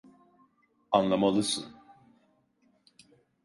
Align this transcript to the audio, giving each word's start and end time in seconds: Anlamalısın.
Anlamalısın. 0.91 1.75